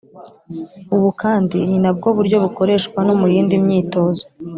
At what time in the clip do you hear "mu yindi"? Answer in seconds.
3.19-3.55